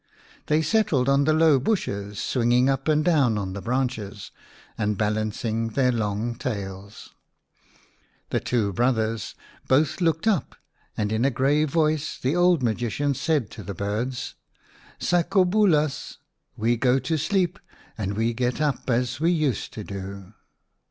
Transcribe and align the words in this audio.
They 0.47 0.63
settled 0.63 1.07
on 1.07 1.25
the 1.25 1.31
low 1.33 1.59
bushes, 1.59 2.17
swing 2.17 2.53
ing 2.53 2.69
up 2.69 2.87
and 2.87 3.05
down 3.05 3.37
on 3.37 3.53
the 3.53 3.61
branches, 3.61 4.31
and 4.75 4.97
balancing 4.97 5.67
their 5.67 5.91
long 5.91 6.33
tails. 6.33 7.13
The 8.31 8.39
two 8.39 8.73
brothers 8.73 9.35
both 9.67 10.01
looked 10.01 10.25
up, 10.27 10.55
and 10.97 11.11
in 11.11 11.23
a 11.23 11.29
grave 11.29 11.69
voice 11.69 12.17
the 12.17 12.35
old 12.35 12.63
magician 12.63 13.13
said 13.13 13.51
to 13.51 13.61
the 13.61 13.75
birds," 13.75 14.33
Sakobulas, 14.99 16.17
1 16.55 16.63
we 16.69 16.77
go 16.77 16.97
to 16.97 17.15
sleep 17.15 17.59
and 17.95 18.17
we 18.17 18.33
get 18.33 18.59
up 18.59 18.89
as 18.89 19.19
we 19.19 19.29
used 19.31 19.71
to 19.73 19.83
do." 19.83 20.33